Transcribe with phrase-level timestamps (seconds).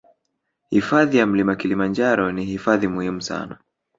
[0.69, 3.57] Hifadhi ya mlima kilimanjaro ni hifadhi muhimu sana